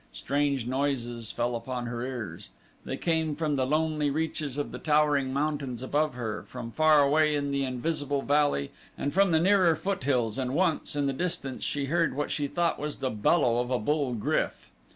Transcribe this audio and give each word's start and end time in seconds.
Strange 0.13 0.65
noises 0.65 1.29
fell 1.31 1.55
upon 1.55 1.85
her 1.85 2.01
ears. 2.03 2.49
They 2.85 2.97
came 2.97 3.35
from 3.35 3.55
the 3.55 3.67
lonely 3.67 4.09
reaches 4.09 4.57
of 4.57 4.71
the 4.71 4.79
towering 4.79 5.31
mountains 5.31 5.83
above 5.83 6.15
her, 6.15 6.43
from 6.47 6.71
far 6.71 7.03
away 7.03 7.35
in 7.35 7.51
the 7.51 7.63
invisible 7.63 8.23
valley 8.23 8.71
and 8.97 9.13
from 9.13 9.29
the 9.29 9.39
nearer 9.39 9.75
foothills 9.75 10.39
and 10.39 10.55
once, 10.55 10.95
in 10.95 11.05
the 11.05 11.13
distance, 11.13 11.63
she 11.63 11.85
heard 11.85 12.15
what 12.15 12.31
she 12.31 12.47
thought 12.47 12.79
was 12.79 12.97
the 12.97 13.11
bellow 13.11 13.59
of 13.59 13.69
a 13.69 13.77
bull 13.77 14.15
GRYF. 14.15 14.71